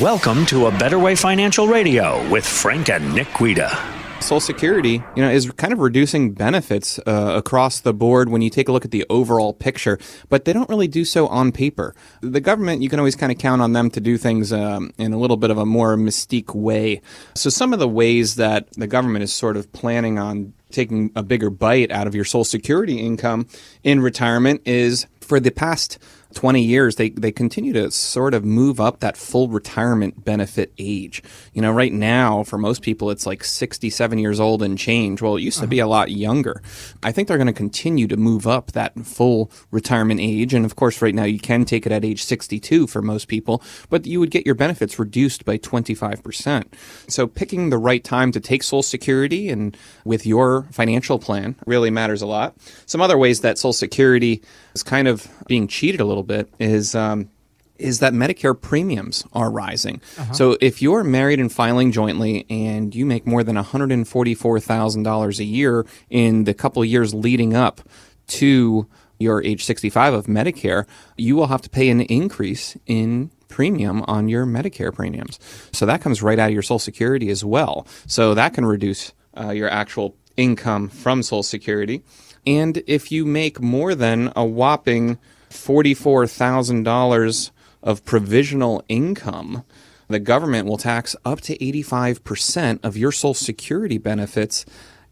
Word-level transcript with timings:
Welcome 0.00 0.46
to 0.46 0.66
A 0.66 0.70
Better 0.70 0.96
Way 0.96 1.16
Financial 1.16 1.66
Radio 1.66 2.30
with 2.30 2.46
Frank 2.46 2.88
and 2.88 3.12
Nick 3.12 3.26
Guida. 3.36 3.76
Social 4.20 4.38
Security, 4.38 5.02
you 5.16 5.22
know, 5.22 5.28
is 5.28 5.50
kind 5.52 5.72
of 5.72 5.80
reducing 5.80 6.34
benefits 6.34 7.00
uh, 7.00 7.32
across 7.34 7.80
the 7.80 7.92
board 7.92 8.28
when 8.28 8.40
you 8.40 8.48
take 8.48 8.68
a 8.68 8.72
look 8.72 8.84
at 8.84 8.92
the 8.92 9.04
overall 9.10 9.52
picture, 9.52 9.98
but 10.28 10.44
they 10.44 10.52
don't 10.52 10.68
really 10.68 10.86
do 10.86 11.04
so 11.04 11.26
on 11.26 11.50
paper. 11.50 11.96
The 12.20 12.40
government, 12.40 12.80
you 12.80 12.88
can 12.88 13.00
always 13.00 13.16
kind 13.16 13.32
of 13.32 13.38
count 13.38 13.60
on 13.60 13.72
them 13.72 13.90
to 13.90 14.00
do 14.00 14.16
things 14.18 14.52
um, 14.52 14.92
in 14.98 15.12
a 15.12 15.18
little 15.18 15.36
bit 15.36 15.50
of 15.50 15.58
a 15.58 15.66
more 15.66 15.96
mystique 15.96 16.54
way. 16.54 17.00
So 17.34 17.50
some 17.50 17.72
of 17.72 17.80
the 17.80 17.88
ways 17.88 18.36
that 18.36 18.70
the 18.74 18.86
government 18.86 19.24
is 19.24 19.32
sort 19.32 19.56
of 19.56 19.72
planning 19.72 20.16
on 20.16 20.52
taking 20.70 21.10
a 21.16 21.24
bigger 21.24 21.50
bite 21.50 21.90
out 21.90 22.06
of 22.06 22.14
your 22.14 22.24
Social 22.24 22.44
Security 22.44 23.00
income 23.00 23.48
in 23.82 24.00
retirement 24.00 24.62
is 24.64 25.08
for 25.20 25.40
the 25.40 25.50
past 25.50 25.98
20 26.34 26.62
years, 26.62 26.96
they, 26.96 27.10
they 27.10 27.32
continue 27.32 27.72
to 27.72 27.90
sort 27.90 28.34
of 28.34 28.44
move 28.44 28.80
up 28.80 29.00
that 29.00 29.16
full 29.16 29.48
retirement 29.48 30.24
benefit 30.24 30.72
age. 30.78 31.22
You 31.52 31.62
know, 31.62 31.72
right 31.72 31.92
now, 31.92 32.42
for 32.44 32.58
most 32.58 32.82
people, 32.82 33.10
it's 33.10 33.26
like 33.26 33.42
67 33.42 34.18
years 34.18 34.38
old 34.38 34.62
and 34.62 34.76
change. 34.76 35.22
Well, 35.22 35.36
it 35.36 35.42
used 35.42 35.60
to 35.60 35.66
be 35.66 35.78
a 35.78 35.84
uh-huh. 35.84 35.90
lot 35.90 36.10
younger. 36.10 36.62
I 37.02 37.12
think 37.12 37.28
they're 37.28 37.38
going 37.38 37.46
to 37.46 37.52
continue 37.52 38.06
to 38.08 38.16
move 38.16 38.46
up 38.46 38.72
that 38.72 38.98
full 39.06 39.50
retirement 39.70 40.20
age. 40.20 40.52
And 40.52 40.64
of 40.64 40.76
course, 40.76 41.00
right 41.00 41.14
now, 41.14 41.24
you 41.24 41.38
can 41.38 41.64
take 41.64 41.86
it 41.86 41.92
at 41.92 42.04
age 42.04 42.24
62 42.24 42.86
for 42.86 43.00
most 43.00 43.28
people, 43.28 43.62
but 43.88 44.06
you 44.06 44.20
would 44.20 44.30
get 44.30 44.44
your 44.44 44.54
benefits 44.54 44.98
reduced 44.98 45.44
by 45.44 45.58
25%. 45.58 46.66
So 47.08 47.26
picking 47.26 47.70
the 47.70 47.78
right 47.78 48.04
time 48.04 48.32
to 48.32 48.40
take 48.40 48.62
Social 48.62 48.82
Security 48.82 49.48
and 49.48 49.76
with 50.04 50.26
your 50.26 50.64
financial 50.70 51.18
plan 51.18 51.56
really 51.66 51.90
matters 51.90 52.22
a 52.22 52.26
lot. 52.26 52.54
Some 52.86 53.00
other 53.00 53.16
ways 53.16 53.40
that 53.40 53.58
Social 53.58 53.72
Security 53.72 54.42
is 54.74 54.82
kind 54.82 55.08
of 55.08 55.26
being 55.46 55.66
cheated 55.66 56.00
a 56.00 56.04
little 56.04 56.17
bit 56.22 56.52
is 56.58 56.94
um, 56.94 57.30
is 57.78 58.00
that 58.00 58.12
Medicare 58.12 58.60
premiums 58.60 59.24
are 59.32 59.50
rising. 59.50 60.00
So 60.32 60.56
if 60.60 60.82
you're 60.82 61.04
married 61.04 61.38
and 61.38 61.50
filing 61.50 61.92
jointly 61.92 62.44
and 62.50 62.94
you 62.94 63.06
make 63.06 63.26
more 63.26 63.44
than 63.44 63.56
$144,000 63.56 65.38
a 65.38 65.44
year 65.44 65.86
in 66.10 66.44
the 66.44 66.54
couple 66.54 66.82
of 66.82 66.88
years 66.88 67.14
leading 67.14 67.54
up 67.54 67.80
to 68.28 68.88
your 69.18 69.42
age 69.42 69.64
65 69.64 70.14
of 70.14 70.26
Medicare, 70.26 70.86
you 71.16 71.36
will 71.36 71.48
have 71.48 71.62
to 71.62 71.70
pay 71.70 71.88
an 71.88 72.00
increase 72.02 72.76
in 72.86 73.30
premium 73.48 74.02
on 74.02 74.28
your 74.28 74.44
Medicare 74.44 74.94
premiums. 74.94 75.38
So 75.72 75.86
that 75.86 76.00
comes 76.00 76.22
right 76.22 76.38
out 76.38 76.48
of 76.48 76.54
your 76.54 76.62
Social 76.62 76.78
Security 76.78 77.30
as 77.30 77.44
well. 77.44 77.86
So 78.06 78.34
that 78.34 78.54
can 78.54 78.64
reduce 78.64 79.12
uh, 79.36 79.50
your 79.50 79.68
actual 79.68 80.16
income 80.36 80.88
from 80.88 81.22
Social 81.22 81.42
Security. 81.42 82.02
And 82.46 82.82
if 82.86 83.10
you 83.10 83.24
make 83.24 83.60
more 83.60 83.94
than 83.94 84.32
a 84.36 84.44
whopping 84.44 85.18
$44,000 85.50 87.50
of 87.82 88.04
provisional 88.04 88.84
income, 88.88 89.64
the 90.08 90.18
government 90.18 90.66
will 90.66 90.78
tax 90.78 91.14
up 91.24 91.40
to 91.42 91.56
85% 91.58 92.80
of 92.82 92.96
your 92.96 93.12
Social 93.12 93.34
Security 93.34 93.98
benefits 93.98 94.64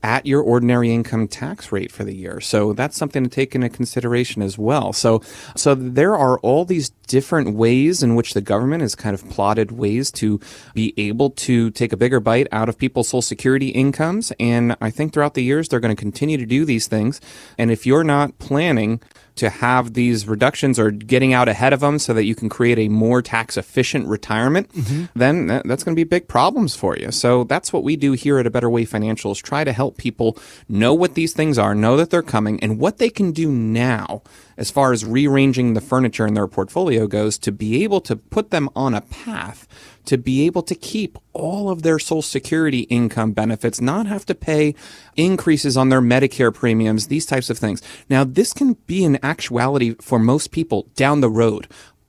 at 0.07 0.25
your 0.25 0.41
ordinary 0.41 0.95
income 0.95 1.27
tax 1.27 1.73
rate 1.73 1.91
for 1.91 2.05
the 2.05 2.15
year. 2.15 2.41
So 2.41 2.73
that's 2.73 2.97
something 2.97 3.25
to 3.25 3.29
take 3.29 3.57
into 3.57 3.69
consideration 3.69 4.41
as 4.41 4.57
well. 4.57 4.93
So 4.93 5.21
so 5.57 5.75
there 5.75 6.17
are 6.17 6.39
all 6.39 6.65
these 6.65 6.91
different 7.09 7.57
ways 7.57 8.05
in 8.05 8.15
which 8.15 8.33
the 8.33 8.41
government 8.41 8.83
has 8.83 8.95
kind 8.95 9.15
of 9.15 9.29
plotted 9.29 9.73
ways 9.73 10.13
to 10.13 10.39
be 10.75 10.95
able 10.97 11.31
to 11.31 11.73
take 11.73 11.93
a 11.93 11.97
bigger 11.97 12.21
bite 12.21 12.47
out 12.53 12.69
of 12.69 12.79
people's 12.79 13.09
social 13.09 13.21
security 13.21 13.71
incomes 13.71 14.33
and 14.39 14.77
I 14.81 14.91
think 14.91 15.13
throughout 15.13 15.35
the 15.35 15.43
years 15.43 15.69
they're 15.69 15.81
going 15.81 15.95
to 15.95 16.01
continue 16.01 16.37
to 16.37 16.47
do 16.47 16.65
these 16.65 16.87
things. 16.87 17.20
And 17.59 17.73
if 17.73 17.85
you're 17.85 18.05
not 18.05 18.39
planning 18.39 19.01
to 19.37 19.51
have 19.51 19.93
these 19.93 20.27
reductions 20.27 20.79
or 20.79 20.91
getting 20.91 21.33
out 21.33 21.48
ahead 21.48 21.73
of 21.73 21.81
them 21.81 21.98
so 21.98 22.15
that 22.15 22.25
you 22.25 22.35
can 22.35 22.48
create 22.48 22.79
a 22.79 22.89
more 22.89 23.23
tax 23.23 23.57
efficient 23.57 24.07
retirement, 24.09 24.73
mm-hmm. 24.73 25.05
then 25.15 25.47
that's 25.47 25.85
going 25.85 25.95
to 25.95 26.01
be 26.01 26.05
big 26.05 26.27
problems 26.27 26.75
for 26.75 26.97
you. 26.97 27.11
So 27.11 27.45
that's 27.45 27.73
what 27.73 27.85
we 27.85 27.97
do 27.97 28.13
here 28.13 28.39
at 28.39 28.47
A 28.47 28.51
Better 28.51 28.70
Way 28.70 28.87
Financials 28.87 29.43
try 29.43 29.63
to 29.63 29.73
help 29.73 29.95
people 29.97 30.39
know 30.69 30.94
what 30.94 31.14
these 31.14 31.33
things 31.33 31.58
are, 31.58 31.75
know 31.75 31.97
that 31.97 32.11
they're 32.11 32.22
coming, 32.22 32.62
and 32.62 32.79
what 32.79 32.98
they 32.98 33.11
can 33.11 33.33
do 33.33 33.51
now 33.51 34.23
as 34.57 34.70
far 34.70 34.92
as 34.92 35.05
rearranging 35.05 35.74
the 35.74 35.80
furniture 35.80 36.27
in 36.27 36.34
their 36.34 36.46
portfolio 36.46 37.07
goes 37.07 37.39
to 37.39 37.52
be 37.52 37.84
able 37.84 38.01
to 38.01 38.17
put 38.17 38.51
them 38.51 38.70
on 38.74 38.95
a 38.95 39.01
path 39.01 39.67
to 40.06 40.17
be 40.17 40.46
able 40.46 40.62
to 40.62 40.74
keep 40.74 41.18
all 41.33 41.68
of 41.68 41.83
their 41.83 41.98
Social 41.98 42.23
Security 42.23 42.80
income 42.83 43.33
benefits, 43.33 43.80
not 43.80 44.06
have 44.06 44.24
to 44.27 44.35
pay 44.35 44.74
increases 45.17 45.77
on 45.77 45.90
their 45.90 46.01
Medicare 46.01 46.55
premiums, 46.55 47.08
these 47.08 47.27
types 47.27 47.51
of 47.51 47.58
things. 47.58 47.83
Now, 48.08 48.24
this 48.24 48.52
can 48.52 48.74
be 48.86 49.05
an 49.05 49.18
actuality 49.23 49.95
for 50.01 50.18
most 50.18 50.51
people 50.51 50.86
down 50.95 51.20
the 51.20 51.29
road. 51.30 51.68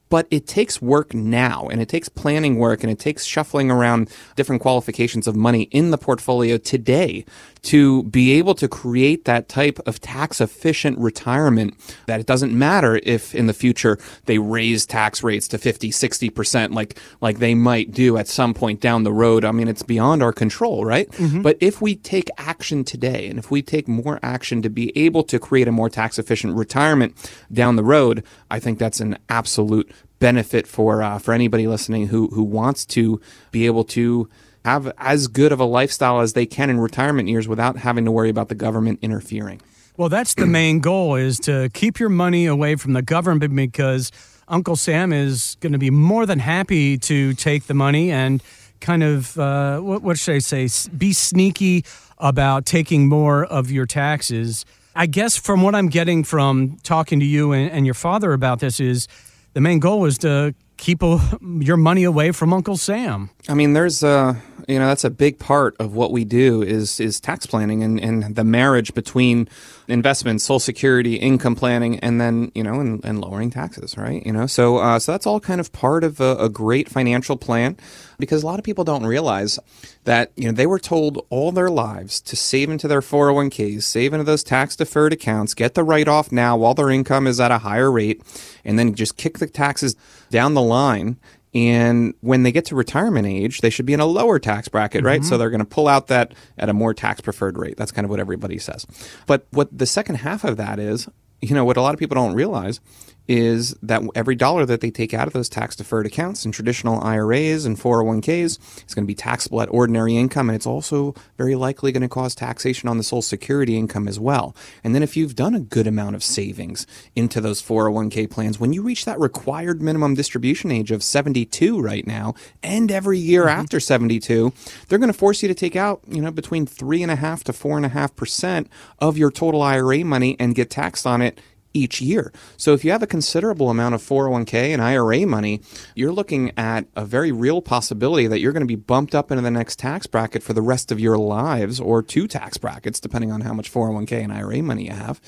But 0.10 0.26
it 0.32 0.48
takes 0.48 0.82
work 0.82 1.14
now 1.14 1.68
and 1.68 1.82
it 1.82 1.90
takes 1.90 2.08
planning 2.08 2.58
work 2.58 2.82
and 2.82 2.90
it 2.90 2.98
takes 2.98 3.26
shuffling 3.26 3.70
around 3.70 4.10
different 4.38 4.62
qualifications 4.62 5.28
of 5.28 5.36
money 5.36 5.64
in 5.64 5.92
the 5.92 5.98
portfolio 5.98 6.58
today 6.58 7.26
to 7.68 8.04
be 8.04 8.32
able 8.32 8.56
to 8.56 8.68
create 8.68 9.26
that 9.26 9.50
type 9.50 9.78
of 9.86 10.00
tax 10.00 10.40
efficient 10.40 10.98
retirement 10.98 11.74
that 12.06 12.20
it 12.20 12.26
doesn't 12.26 12.58
matter 12.58 13.00
if 13.04 13.36
in 13.36 13.48
the 13.48 13.54
future 13.54 13.98
they 14.26 14.38
raise 14.38 14.86
tax 14.86 15.22
rates 15.22 15.50
to 15.50 15.58
50, 15.58 15.90
60% 15.90 16.74
like, 16.74 16.98
like 17.20 17.40
they 17.40 17.54
might 17.54 17.92
do 17.92 18.18
at 18.18 18.30
some 18.30 18.54
point 18.54 18.80
down 18.80 19.04
the 19.04 19.12
road. 19.12 19.44
I 19.44 19.52
mean, 19.52 19.68
it's 19.68 19.84
beyond 19.84 20.24
our 20.24 20.32
control, 20.32 20.86
right? 20.86 21.10
But 21.42 21.58
if 21.60 21.82
we 21.82 21.96
take 21.96 22.30
action 22.38 22.86
today 22.86 23.28
and 23.28 23.38
if 23.38 23.52
we 23.52 23.62
take 23.62 23.88
more 23.90 24.18
action 24.24 24.62
to 24.62 24.70
be 24.70 24.98
able 24.98 25.24
to 25.26 25.38
create 25.38 25.68
a 25.68 25.72
more 25.74 25.90
tax 25.90 26.18
efficient 26.18 26.56
retirement 26.56 27.16
down 27.52 27.76
the 27.76 27.84
road, 27.84 28.24
I 28.50 28.60
think 28.62 28.80
that's 28.80 29.02
an 29.02 29.18
absolute 29.28 29.92
benefit 30.20 30.68
for 30.68 31.04
uh, 31.04 31.20
for 31.20 31.34
anybody 31.34 31.68
listening 31.68 32.08
who 32.08 32.28
who 32.30 32.44
wants 32.44 32.86
to 32.86 33.20
be 33.52 33.66
able 33.66 33.84
to 33.84 34.30
have 34.68 34.92
as 34.98 35.28
good 35.28 35.54
of 35.54 35.62
a 35.62 35.64
lifestyle 35.64 36.20
as 36.20 36.34
they 36.34 36.46
can 36.46 36.70
in 36.70 36.78
retirement 36.78 37.30
years 37.30 37.48
without 37.48 37.78
having 37.78 38.04
to 38.04 38.12
worry 38.12 38.30
about 38.30 38.50
the 38.50 38.56
government 38.56 39.00
interfering. 39.02 39.62
Well, 39.96 40.10
that's 40.10 40.34
the 40.34 40.46
main 40.46 40.82
goal 40.82 41.16
is 41.16 41.40
to 41.40 41.70
keep 41.74 42.02
your 42.02 42.10
money 42.10 42.48
away 42.48 42.76
from 42.76 42.92
the 42.92 43.02
government 43.02 43.56
because 43.56 44.12
Uncle 44.50 44.76
Sam 44.76 45.14
is 45.14 45.56
going 45.62 45.72
to 45.72 45.80
be 45.80 45.90
more 45.90 46.26
than 46.26 46.40
happy 46.40 46.98
to 46.98 47.34
take 47.34 47.68
the 47.68 47.74
money 47.74 48.12
and 48.12 48.44
kind 48.82 49.04
of 49.04 49.40
uh, 49.40 49.80
what, 49.80 50.02
what 50.04 50.18
should 50.18 50.36
I 50.36 50.40
say? 50.40 50.68
Be 50.98 51.14
sneaky 51.14 51.86
about 52.18 52.66
taking 52.66 53.08
more 53.08 53.46
of 53.46 53.72
your 53.72 53.86
taxes. 53.86 54.66
I 54.96 55.06
guess 55.06 55.38
from 55.38 55.62
what 55.62 55.76
I'm 55.76 55.88
getting 55.88 56.26
from 56.26 56.78
talking 56.84 57.22
to 57.22 57.26
you 57.26 57.54
and, 57.54 57.72
and 57.72 57.86
your 57.86 57.96
father 57.96 58.34
about 58.34 58.60
this 58.60 58.82
is 58.82 59.08
the 59.54 59.62
main 59.62 59.80
goal 59.80 60.04
is 60.04 60.18
to 60.20 60.54
keep 60.78 61.04
a, 61.04 61.20
your 61.42 61.78
money 61.78 62.04
away 62.04 62.32
from 62.32 62.54
Uncle 62.54 62.78
Sam. 62.78 63.30
I 63.50 63.54
mean, 63.54 63.74
there's 63.74 64.04
uh, 64.04 64.36
you 64.68 64.80
know, 64.80 64.88
that's 64.88 65.04
a 65.04 65.10
big 65.10 65.40
part 65.40 65.76
of 65.80 65.94
what 65.94 66.12
we 66.12 66.26
do 66.26 66.62
is 66.62 67.00
is 67.00 67.20
tax 67.20 67.46
planning 67.46 67.84
and, 67.84 68.00
and 68.00 68.36
the 68.36 68.44
marriage 68.44 68.94
between 68.94 69.48
investments, 69.88 70.44
social 70.44 70.60
security, 70.60 71.16
income 71.16 71.56
planning, 71.56 72.00
and 72.00 72.20
then 72.20 72.52
you 72.54 72.64
know, 72.64 72.80
and, 72.80 73.04
and 73.06 73.22
lowering 73.22 73.50
taxes, 73.50 73.98
right? 73.98 74.26
You 74.26 74.34
know, 74.34 74.48
so 74.48 74.78
uh, 74.78 75.00
so 75.00 75.12
that's 75.12 75.26
all 75.26 75.40
kind 75.40 75.60
of 75.60 75.72
part 75.72 76.04
of 76.04 76.20
a, 76.20 76.36
a 76.38 76.50
great 76.50 76.90
financial 76.90 77.38
plan 77.38 77.78
because 78.20 78.44
a 78.44 78.46
lot 78.46 78.60
of 78.60 78.66
people 78.66 78.84
don't 78.84 79.06
realize 79.06 79.60
that 80.04 80.32
you 80.36 80.46
know 80.46 80.52
they 80.52 80.68
were 80.68 80.80
told 80.80 81.26
all 81.30 81.52
their 81.52 81.70
lives 81.70 82.20
to 82.22 82.36
save 82.36 82.70
into 82.70 82.88
their 82.88 83.02
401ks, 83.02 83.84
save 83.84 84.14
into 84.14 84.24
those 84.24 84.44
tax 84.44 84.76
deferred 84.76 85.14
accounts, 85.14 85.54
get 85.54 85.74
the 85.74 85.84
write 85.84 86.08
off 86.08 86.32
now 86.32 86.58
while 86.58 86.74
their 86.74 86.90
income 86.90 87.28
is 87.28 87.40
at 87.40 87.52
a 87.52 87.60
higher 87.60 87.92
rate, 87.92 88.22
and 88.66 88.78
then 88.78 88.94
just 88.94 89.18
kick 89.18 89.38
the 89.38 89.48
taxes 89.48 89.96
down 90.30 90.54
the 90.54 90.62
line. 90.62 91.18
And 91.58 92.14
when 92.22 92.44
they 92.44 92.52
get 92.52 92.66
to 92.66 92.76
retirement 92.76 93.26
age, 93.26 93.62
they 93.62 93.72
should 93.72 93.88
be 93.88 93.94
in 93.94 94.00
a 94.00 94.06
lower 94.06 94.38
tax 94.38 94.68
bracket, 94.68 95.04
right? 95.04 95.24
So 95.24 95.32
mm-hmm. 95.32 95.40
they're 95.40 95.50
going 95.50 95.58
to 95.60 95.66
pull 95.66 95.88
out 95.88 96.06
that 96.08 96.36
at 96.56 96.70
a 96.70 96.74
more 96.74 96.94
tax 96.94 97.20
preferred 97.20 97.58
rate. 97.58 97.78
That's 97.78 97.92
kind 97.92 98.06
of 98.06 98.12
what 98.12 98.20
everybody 98.20 98.60
says. 98.60 98.86
But 99.26 99.48
what 99.50 99.76
the 99.76 99.88
second 99.88 100.16
half 100.18 100.44
of 100.44 100.58
that 100.58 100.78
is, 100.78 101.10
you 101.42 101.56
know, 101.56 101.66
what 101.66 101.76
a 101.76 101.82
lot 101.82 101.96
of 101.96 102.00
people 102.00 102.14
don't 102.14 102.36
realize 102.36 102.80
is 103.28 103.76
that 103.82 104.02
every 104.16 104.36
dollar 104.36 104.66
that 104.66 104.82
they 104.82 104.92
take 104.92 105.14
out 105.14 105.28
of 105.28 105.34
those 105.34 105.50
tax 105.50 105.76
deferred 105.76 106.06
accounts 106.06 106.46
and 106.46 106.54
traditional 106.54 107.02
IRAs 107.02 107.66
and 107.66 107.78
401ks 107.78 108.86
is 108.88 108.94
going 108.94 109.04
to 109.04 109.08
be 109.08 109.16
taxable 109.16 109.62
at 109.62 109.70
ordinary 109.70 110.16
income. 110.16 110.50
And 110.50 110.56
it's 110.56 110.66
also 110.66 111.14
very 111.38 111.56
likely 111.56 111.92
going 111.92 112.02
to 112.02 112.10
cause 112.10 112.36
taxation 112.36 112.88
on 112.88 112.98
the 112.98 113.04
Social 113.04 113.22
Security 113.22 113.78
income 113.78 114.08
as 114.08 114.20
well. 114.20 114.56
And 114.84 114.96
then 114.96 115.04
if 115.04 115.18
you've 115.18 115.36
done 115.36 115.56
a 115.56 115.60
good 115.60 115.88
amount 115.88 116.16
of 116.16 116.24
savings 116.24 116.88
into 117.16 117.42
those 117.42 117.62
401k 117.62 118.30
plans, 118.30 118.60
when 118.60 118.74
you 118.74 118.82
reach 118.82 119.06
that 119.06 119.20
required 119.20 119.82
minimum 119.82 120.16
distribution 120.16 120.72
age 120.72 120.92
of 120.92 121.04
72 121.04 121.80
right 121.82 122.08
now, 122.08 122.34
and 122.64 122.92
every 122.92 123.20
year 123.20 123.46
mm-hmm. 123.46 123.60
after 123.60 123.80
72, 123.80 124.54
they're 124.88 125.00
going 125.00 125.12
to 125.12 125.18
force 125.18 125.42
you 125.42 125.48
to 125.48 125.56
take 125.56 125.76
out, 125.76 126.02
you 126.08 126.22
know, 126.22 126.32
between 126.32 126.66
three 126.66 127.02
and 127.02 127.12
a 127.12 127.16
half 127.16 127.44
to 127.46 127.54
four 127.54 127.78
and 127.78 127.86
a 127.86 127.90
half 127.90 128.16
percent 128.16 128.70
of 129.00 129.18
your 129.18 129.32
total 129.32 129.62
IRA 129.62 130.04
money 130.06 130.36
and 130.40 130.56
get 130.56 130.70
taxed 130.70 131.06
on 131.06 131.22
it 131.22 131.40
each 131.78 132.02
year. 132.02 132.32
So 132.58 132.74
if 132.74 132.84
you 132.84 132.92
have 132.92 133.04
a 133.04 133.08
considerable 133.08 133.70
amount 133.70 133.96
of 133.96 134.02
401k 134.02 134.74
and 134.74 134.82
IRA 134.82 135.26
money, 135.26 135.62
you're 135.96 136.12
looking 136.12 136.52
at 136.58 136.86
a 136.96 137.06
very 137.06 137.32
real 137.32 137.62
possibility 137.62 138.28
that 138.28 138.40
you're 138.40 138.52
going 138.52 138.62
to 138.62 138.68
be 138.68 138.76
bumped 138.76 139.14
up 139.14 139.32
into 139.32 139.44
the 139.44 139.52
next 139.52 139.80
tax 139.80 140.08
bracket 140.08 140.44
for 140.44 140.54
the 140.54 140.62
rest 140.62 140.92
of 140.92 141.00
your 141.00 141.18
lives 141.18 141.80
or 141.80 142.02
two 142.02 142.28
tax 142.28 142.58
brackets, 142.58 143.00
depending 143.00 143.32
on 143.32 143.42
how 143.42 143.54
much 143.54 143.72
401k 143.72 144.24
and 144.24 144.34
IRA 144.34 144.62
money 144.62 144.86
you 144.86 144.94
have. 144.94 145.22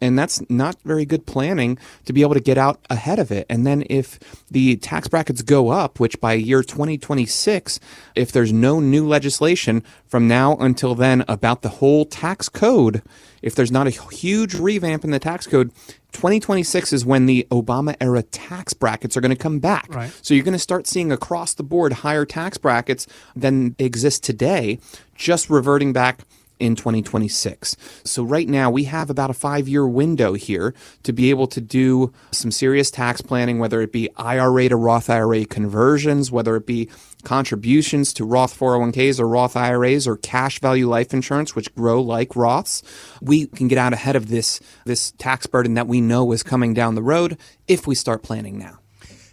And 0.00 0.18
that's 0.18 0.42
not 0.48 0.80
very 0.82 1.04
good 1.04 1.26
planning 1.26 1.78
to 2.04 2.12
be 2.12 2.22
able 2.22 2.34
to 2.34 2.40
get 2.40 2.58
out 2.58 2.84
ahead 2.88 3.18
of 3.18 3.30
it. 3.30 3.46
And 3.48 3.66
then 3.66 3.84
if 3.90 4.18
the 4.50 4.76
tax 4.76 5.08
brackets 5.08 5.42
go 5.42 5.70
up, 5.70 5.98
which 5.98 6.20
by 6.20 6.34
year 6.34 6.62
2026, 6.62 7.80
if 8.14 8.32
there's 8.32 8.52
no 8.52 8.80
new 8.80 9.06
legislation 9.06 9.82
from 10.06 10.28
now 10.28 10.56
until 10.56 10.94
then 10.94 11.24
about 11.28 11.62
the 11.62 11.68
whole 11.68 12.04
tax 12.04 12.48
code, 12.48 13.02
if 13.46 13.54
there's 13.54 13.70
not 13.70 13.86
a 13.86 13.90
huge 13.90 14.54
revamp 14.54 15.04
in 15.04 15.12
the 15.12 15.20
tax 15.20 15.46
code, 15.46 15.72
2026 16.10 16.92
is 16.92 17.06
when 17.06 17.26
the 17.26 17.46
Obama 17.52 17.94
era 18.00 18.22
tax 18.24 18.74
brackets 18.74 19.16
are 19.16 19.20
going 19.20 19.30
to 19.30 19.40
come 19.40 19.60
back. 19.60 19.86
Right. 19.94 20.12
So 20.20 20.34
you're 20.34 20.42
going 20.42 20.52
to 20.52 20.58
start 20.58 20.88
seeing 20.88 21.12
across 21.12 21.54
the 21.54 21.62
board 21.62 21.92
higher 21.92 22.24
tax 22.24 22.58
brackets 22.58 23.06
than 23.36 23.76
exist 23.78 24.24
today, 24.24 24.80
just 25.14 25.48
reverting 25.48 25.92
back 25.92 26.22
in 26.58 26.76
2026. 26.76 27.76
So 28.04 28.22
right 28.22 28.48
now 28.48 28.70
we 28.70 28.84
have 28.84 29.10
about 29.10 29.30
a 29.30 29.34
5-year 29.34 29.86
window 29.86 30.34
here 30.34 30.74
to 31.02 31.12
be 31.12 31.30
able 31.30 31.46
to 31.48 31.60
do 31.60 32.12
some 32.30 32.50
serious 32.50 32.90
tax 32.90 33.20
planning 33.20 33.58
whether 33.58 33.80
it 33.80 33.92
be 33.92 34.08
IRA 34.16 34.68
to 34.68 34.76
Roth 34.76 35.10
IRA 35.10 35.44
conversions, 35.44 36.30
whether 36.30 36.56
it 36.56 36.66
be 36.66 36.88
contributions 37.24 38.14
to 38.14 38.24
Roth 38.24 38.58
401ks 38.58 39.18
or 39.18 39.28
Roth 39.28 39.56
IRAs 39.56 40.06
or 40.06 40.16
cash 40.16 40.60
value 40.60 40.88
life 40.88 41.12
insurance 41.12 41.54
which 41.54 41.74
grow 41.74 42.00
like 42.00 42.30
Roths. 42.30 42.82
We 43.20 43.46
can 43.46 43.68
get 43.68 43.78
out 43.78 43.92
ahead 43.92 44.16
of 44.16 44.28
this 44.28 44.60
this 44.84 45.12
tax 45.12 45.46
burden 45.46 45.74
that 45.74 45.86
we 45.86 46.00
know 46.00 46.32
is 46.32 46.42
coming 46.42 46.72
down 46.72 46.94
the 46.94 47.02
road 47.02 47.38
if 47.66 47.86
we 47.86 47.94
start 47.94 48.22
planning 48.22 48.58
now. 48.58 48.78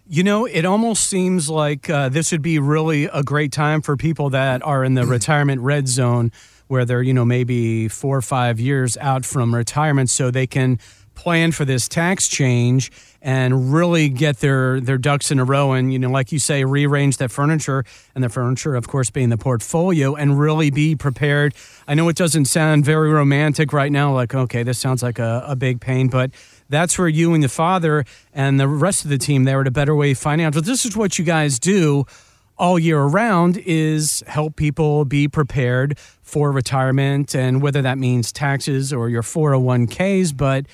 You 0.06 0.24
know, 0.24 0.46
it 0.46 0.66
almost 0.66 1.08
seems 1.08 1.50
like 1.50 1.90
uh, 1.90 2.10
this 2.10 2.32
would 2.34 2.42
be 2.42 2.60
really 2.60 3.06
a 3.06 3.24
great 3.24 3.54
time 3.54 3.82
for 3.82 3.96
people 3.96 4.32
that 4.32 4.62
are 4.62 4.84
in 4.84 4.96
the 4.96 5.06
retirement 5.06 5.62
red 5.62 5.88
zone 5.88 6.32
where 6.68 6.86
they're, 6.86 7.02
you 7.02 7.14
know, 7.14 7.26
maybe 7.26 7.88
four 7.88 8.18
or 8.18 8.22
five 8.22 8.60
years 8.60 8.98
out 8.98 9.26
from 9.26 9.54
retirement 9.54 10.10
so 10.10 10.32
they 10.32 10.48
can 10.48 10.80
plan 11.16 11.52
for 11.52 11.64
this 11.64 11.88
tax 11.88 12.28
change 12.28 12.92
and 13.22 13.72
really 13.74 14.10
get 14.10 14.38
their 14.38 14.82
their 14.82 14.98
ducks 14.98 15.32
in 15.32 15.40
a 15.40 15.44
row 15.44 15.72
and 15.72 15.94
you 15.94 16.00
know 16.00 16.10
like 16.10 16.32
you 16.32 16.40
say 16.40 16.66
rearrange 16.66 17.18
that 17.18 17.30
furniture 17.30 17.86
and 18.16 18.24
the 18.24 18.30
furniture 18.30 18.76
of 18.76 18.88
course 18.88 19.10
being 19.10 19.30
the 19.30 19.38
portfolio 19.38 20.16
and 20.16 20.40
really 20.40 20.72
be 20.72 20.96
prepared. 20.96 21.54
I 21.88 21.94
know 21.94 22.10
it 22.10 22.16
doesn't 22.16 22.46
sound 22.46 22.84
very 22.84 23.12
romantic 23.12 23.74
right 23.74 23.92
now 23.92 24.14
like 24.14 24.34
okay 24.34 24.64
this 24.64 24.80
sounds 24.80 25.04
like 25.04 25.20
a, 25.20 25.44
a 25.48 25.56
big 25.56 25.80
pain 25.80 26.08
but 26.08 26.32
that's 26.70 26.98
where 26.98 27.08
you 27.08 27.34
and 27.34 27.44
the 27.44 27.50
father 27.50 28.06
and 28.34 28.60
the 28.60 28.68
rest 28.68 29.04
of 29.04 29.10
the 29.10 29.18
team 29.18 29.44
there 29.44 29.62
at 29.62 29.68
a 29.68 29.72
better 29.72 29.96
way 29.96 30.14
financial. 30.14 30.62
This 30.62 30.86
is 30.86 30.98
what 30.98 31.20
you 31.20 31.26
guys 31.26 31.60
do 31.60 32.06
all 32.58 32.78
year 32.78 33.00
around 33.00 33.58
is 33.58 34.24
help 34.28 34.56
people 34.56 35.06
be 35.06 35.28
prepared 35.28 35.98
for 36.22 36.52
retirement 36.52 37.36
and 37.36 37.62
whether 37.62 37.82
that 37.82 37.98
means 37.98 38.32
taxes 38.32 38.94
or 38.94 39.10
your 39.10 39.24
401ks 39.24 40.36
but 40.36 40.66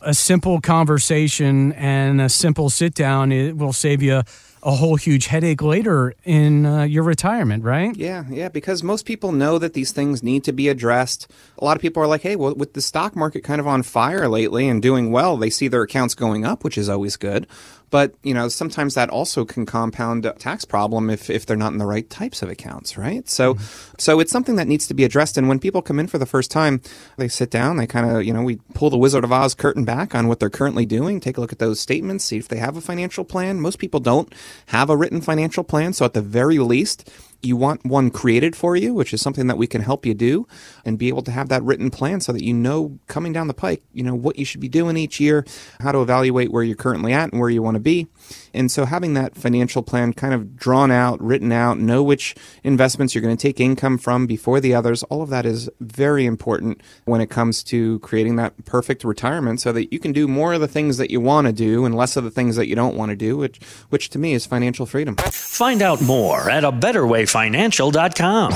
a 0.00 0.14
simple 0.14 0.60
conversation 0.60 1.72
and 1.72 2.20
a 2.20 2.28
simple 2.28 2.70
sit 2.70 2.94
down 2.94 3.32
it 3.32 3.56
will 3.56 3.72
save 3.72 4.02
you 4.02 4.22
a 4.64 4.72
whole 4.72 4.96
huge 4.96 5.26
headache 5.26 5.60
later 5.60 6.14
in 6.24 6.64
uh, 6.64 6.82
your 6.84 7.02
retirement, 7.02 7.62
right? 7.62 7.94
Yeah, 7.94 8.24
yeah, 8.30 8.48
because 8.48 8.82
most 8.82 9.04
people 9.04 9.30
know 9.30 9.58
that 9.58 9.74
these 9.74 9.92
things 9.92 10.22
need 10.22 10.42
to 10.44 10.52
be 10.52 10.68
addressed. 10.68 11.30
A 11.58 11.64
lot 11.64 11.76
of 11.76 11.82
people 11.82 12.02
are 12.02 12.06
like, 12.06 12.22
hey, 12.22 12.34
well, 12.34 12.54
with 12.54 12.72
the 12.72 12.80
stock 12.80 13.14
market 13.14 13.44
kind 13.44 13.60
of 13.60 13.66
on 13.66 13.82
fire 13.82 14.26
lately 14.26 14.66
and 14.66 14.80
doing 14.80 15.12
well, 15.12 15.36
they 15.36 15.50
see 15.50 15.68
their 15.68 15.82
accounts 15.82 16.14
going 16.14 16.46
up, 16.46 16.64
which 16.64 16.78
is 16.78 16.88
always 16.88 17.16
good. 17.16 17.46
But, 17.94 18.16
you 18.24 18.34
know, 18.34 18.48
sometimes 18.48 18.94
that 18.94 19.08
also 19.08 19.44
can 19.44 19.66
compound 19.66 20.26
a 20.26 20.32
tax 20.32 20.64
problem 20.64 21.10
if, 21.10 21.30
if 21.30 21.46
they're 21.46 21.56
not 21.56 21.70
in 21.70 21.78
the 21.78 21.86
right 21.86 22.10
types 22.10 22.42
of 22.42 22.48
accounts, 22.48 22.98
right? 22.98 23.28
So, 23.28 23.54
mm-hmm. 23.54 23.94
so 23.98 24.18
it's 24.18 24.32
something 24.32 24.56
that 24.56 24.66
needs 24.66 24.88
to 24.88 24.94
be 24.94 25.04
addressed. 25.04 25.38
And 25.38 25.48
when 25.48 25.60
people 25.60 25.80
come 25.80 26.00
in 26.00 26.08
for 26.08 26.18
the 26.18 26.26
first 26.26 26.50
time, 26.50 26.80
they 27.18 27.28
sit 27.28 27.52
down, 27.52 27.76
they 27.76 27.86
kind 27.86 28.10
of, 28.10 28.24
you 28.24 28.32
know, 28.32 28.42
we 28.42 28.56
pull 28.74 28.90
the 28.90 28.98
Wizard 28.98 29.22
of 29.22 29.30
Oz 29.30 29.54
curtain 29.54 29.84
back 29.84 30.12
on 30.12 30.26
what 30.26 30.40
they're 30.40 30.50
currently 30.50 30.84
doing, 30.84 31.20
take 31.20 31.36
a 31.36 31.40
look 31.40 31.52
at 31.52 31.60
those 31.60 31.78
statements, 31.78 32.24
see 32.24 32.36
if 32.36 32.48
they 32.48 32.56
have 32.56 32.76
a 32.76 32.80
financial 32.80 33.24
plan. 33.24 33.60
Most 33.60 33.78
people 33.78 34.00
don't 34.00 34.34
have 34.66 34.90
a 34.90 34.96
written 34.96 35.20
financial 35.20 35.62
plan. 35.62 35.92
So 35.92 36.04
at 36.04 36.14
the 36.14 36.20
very 36.20 36.58
least, 36.58 37.08
you 37.44 37.56
want 37.56 37.84
one 37.84 38.10
created 38.10 38.56
for 38.56 38.76
you, 38.76 38.94
which 38.94 39.12
is 39.12 39.20
something 39.20 39.46
that 39.46 39.58
we 39.58 39.66
can 39.66 39.82
help 39.82 40.06
you 40.06 40.14
do 40.14 40.46
and 40.84 40.98
be 40.98 41.08
able 41.08 41.22
to 41.22 41.30
have 41.30 41.48
that 41.48 41.62
written 41.62 41.90
plan 41.90 42.20
so 42.20 42.32
that 42.32 42.42
you 42.42 42.54
know 42.54 42.98
coming 43.06 43.32
down 43.32 43.48
the 43.48 43.54
pike, 43.54 43.82
you 43.92 44.02
know, 44.02 44.14
what 44.14 44.38
you 44.38 44.44
should 44.44 44.60
be 44.60 44.68
doing 44.68 44.96
each 44.96 45.20
year, 45.20 45.44
how 45.80 45.92
to 45.92 46.02
evaluate 46.02 46.50
where 46.50 46.62
you're 46.62 46.76
currently 46.76 47.12
at 47.12 47.32
and 47.32 47.40
where 47.40 47.50
you 47.50 47.62
want 47.62 47.74
to 47.74 47.80
be. 47.80 48.06
And 48.52 48.70
so 48.70 48.84
having 48.84 49.14
that 49.14 49.36
financial 49.36 49.82
plan 49.82 50.12
kind 50.12 50.32
of 50.32 50.56
drawn 50.56 50.90
out, 50.90 51.20
written 51.20 51.52
out, 51.52 51.78
know 51.78 52.02
which 52.02 52.34
investments 52.62 53.14
you're 53.14 53.22
going 53.22 53.36
to 53.36 53.42
take 53.42 53.60
income 53.60 53.98
from 53.98 54.26
before 54.26 54.60
the 54.60 54.74
others, 54.74 55.02
all 55.04 55.22
of 55.22 55.30
that 55.30 55.44
is 55.44 55.68
very 55.80 56.24
important 56.24 56.80
when 57.04 57.20
it 57.20 57.30
comes 57.30 57.62
to 57.64 57.98
creating 58.00 58.36
that 58.36 58.64
perfect 58.64 59.04
retirement 59.04 59.60
so 59.60 59.72
that 59.72 59.92
you 59.92 59.98
can 59.98 60.12
do 60.12 60.28
more 60.28 60.54
of 60.54 60.60
the 60.60 60.68
things 60.68 60.96
that 60.98 61.10
you 61.10 61.20
want 61.20 61.46
to 61.46 61.52
do 61.52 61.84
and 61.84 61.94
less 61.94 62.16
of 62.16 62.24
the 62.24 62.30
things 62.30 62.56
that 62.56 62.68
you 62.68 62.76
don't 62.76 62.96
want 62.96 63.10
to 63.10 63.16
do, 63.16 63.36
which 63.36 63.60
which 63.90 64.10
to 64.10 64.18
me 64.18 64.34
is 64.34 64.46
financial 64.46 64.86
freedom. 64.86 65.16
Find 65.16 65.82
out 65.82 66.00
more 66.02 66.50
at 66.50 66.64
a 66.64 66.72
better 66.72 67.06
way 67.06 67.26
financial.com. 67.34 68.52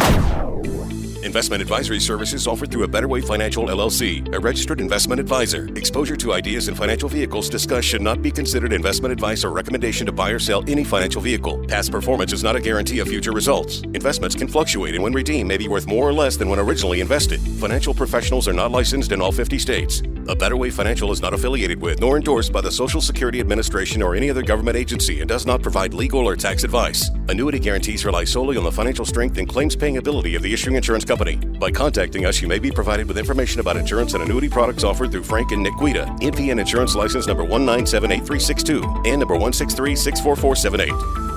Investment 1.25 1.61
advisory 1.61 1.99
services 1.99 2.47
offered 2.47 2.71
through 2.71 2.85
a 2.85 2.89
Better 2.89 3.09
Way 3.09 3.21
Financial 3.21 3.65
LLC, 3.65 4.33
a 4.33 4.39
registered 4.39 4.81
investment 4.81 5.21
advisor. 5.21 5.67
Exposure 5.75 6.17
to 6.17 6.33
ideas 6.33 6.69
and 6.69 6.77
financial 6.77 7.09
vehicles 7.09 7.51
discussed 7.51 7.89
should 7.89 8.01
not 8.01 8.23
be 8.23 8.31
considered 8.31 8.73
investment 8.73 9.13
advice 9.13 9.43
or 9.43 9.51
recommendation 9.51 10.07
to 10.07 10.13
buy 10.13 10.31
or 10.31 10.39
sell 10.39 10.63
any 10.69 10.85
financial 10.85 11.21
vehicle. 11.21 11.59
Past 11.67 11.91
performance 11.91 12.33
is 12.33 12.45
not 12.45 12.55
a 12.55 12.61
guarantee 12.61 13.01
of 13.01 13.09
future 13.09 13.33
results. 13.33 13.81
Investments 13.95 14.37
can 14.37 14.47
fluctuate 14.47 14.95
and 14.95 15.03
when 15.03 15.13
redeemed 15.13 15.49
may 15.49 15.57
be 15.57 15.67
worth 15.67 15.89
more 15.89 16.09
or 16.09 16.13
less 16.13 16.37
than 16.37 16.49
when 16.49 16.61
originally 16.61 17.01
invested. 17.01 17.41
Financial 17.59 17.93
professionals 17.93 18.47
are 18.47 18.53
not 18.53 18.71
licensed 18.71 19.11
in 19.11 19.21
all 19.21 19.33
50 19.33 19.59
states. 19.59 20.03
A 20.29 20.37
Better 20.37 20.59
Way 20.59 20.69
Financial 20.69 21.11
is 21.11 21.23
not 21.23 21.33
affiliated 21.33 21.81
with 21.81 22.01
nor 22.01 22.17
endorsed 22.17 22.53
by 22.53 22.61
the 22.61 22.71
Social 22.71 23.01
Security 23.01 23.41
Administration 23.41 24.03
or 24.03 24.15
any 24.15 24.29
other 24.29 24.43
government 24.43 24.77
agency 24.77 25.21
and 25.21 25.29
does 25.29 25.47
not 25.47 25.63
provide 25.63 25.95
legal 25.95 26.29
or 26.29 26.37
tax 26.37 26.65
advice. 26.65 27.09
Annuity 27.29 27.59
guarantees 27.59 28.05
rely 28.05 28.25
solely 28.25 28.59
on 28.59 28.65
the 28.65 28.71
financial 28.71 29.07
strength 29.07 29.39
and 29.39 29.49
claims 29.49 29.75
paying 29.75 29.97
ability 29.97 30.35
of 30.35 30.43
the 30.43 30.53
issuing 30.53 30.77
insurance 30.77 31.07
company. 31.07 31.37
By 31.37 31.71
contacting 31.71 32.27
us, 32.27 32.43
you 32.43 32.49
may 32.49 32.59
be 32.59 32.71
provided 32.71 33.09
with 33.09 33.17
information 33.17 33.61
about 33.61 33.79
insurance 33.79 34.13
and 34.13 34.23
annuity 34.23 34.51
products 34.51 34.85
offered 34.85 35.13
through 35.13 35.25
Frank 35.25 35.53
and 35.53 35.63
Nick 35.63 35.79
Guida, 35.79 36.05
NPN 36.21 36.61
Insurance 36.61 36.95
License 36.95 37.27
number 37.27 37.45
1978362 37.45 39.07
and 39.07 39.21
number 39.21 39.35
163 39.35 39.97
64478. 39.97 41.28